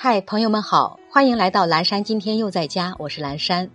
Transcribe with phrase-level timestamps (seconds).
[0.00, 2.04] 嗨，朋友们好，欢迎来到蓝山。
[2.04, 3.68] 今天又在家，我是蓝山。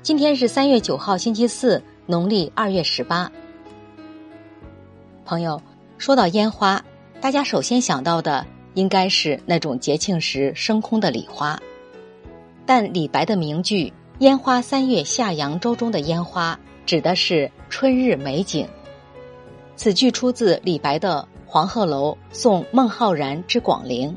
[0.00, 3.30] 今天是三月九号，星期四，农历二月十八。
[5.26, 5.60] 朋友，
[5.98, 6.82] 说到烟花，
[7.20, 11.60] 大家首先想到的应该是那种节庆时升空的礼花。
[12.64, 18.66] 但李白的名句“烟花三月下扬州”中的烟花，指的是春日美景。
[19.76, 24.10] 此句出自李白的《黄鹤楼送孟浩然之广陵》。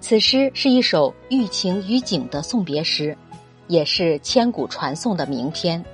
[0.00, 3.16] 此诗是一首寓情于景的送别诗，
[3.68, 5.84] 也是千古传颂的名篇。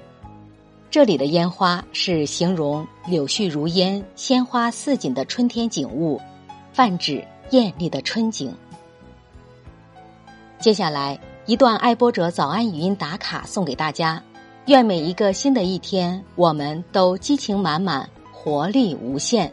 [0.91, 6.21] 这里的烟花是形容柳絮如烟、鲜花似锦的春天景物，
[6.73, 8.55] 泛指艳丽的春景。
[10.59, 14.23] 接下来一段爱播者早安语音打卡送给大家，
[14.67, 19.53] 愿每一个新的一天，我们都激情满满，活力无限。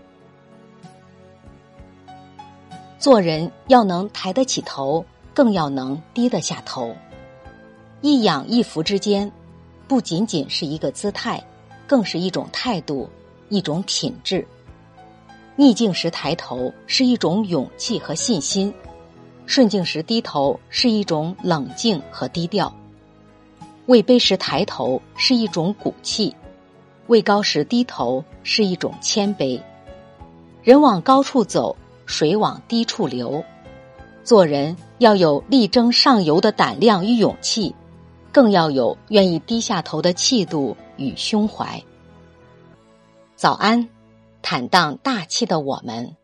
[3.03, 5.03] 做人要能抬得起头，
[5.33, 6.95] 更要能低得下头。
[7.99, 9.29] 一仰一伏之间，
[9.89, 11.43] 不仅仅是一个姿态，
[11.85, 13.09] 更是一种态度，
[13.49, 14.47] 一种品质。
[15.57, 18.73] 逆境时抬头是一种勇气和信心，
[19.45, 22.73] 顺境时低头是一种冷静和低调。
[23.87, 26.33] 位卑时抬头是一种骨气，
[27.07, 29.61] 位高时低头是一种谦卑。
[30.61, 31.75] 人往高处走。
[32.05, 33.43] 水往低处流，
[34.23, 37.75] 做人要有力争上游的胆量与勇气，
[38.31, 41.81] 更要有愿意低下头的气度与胸怀。
[43.35, 43.89] 早安，
[44.41, 46.15] 坦荡大气的我们。